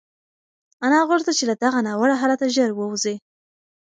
انا 0.85 0.99
غوښتل 1.09 1.33
چې 1.39 1.43
له 1.49 1.55
دغه 1.63 1.79
ناوړه 1.87 2.15
حالته 2.21 2.45
ژر 2.55 2.69
ووځي. 2.75 3.15